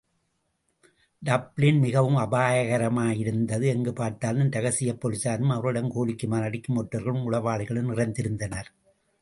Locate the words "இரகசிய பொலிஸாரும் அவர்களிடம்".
4.51-5.91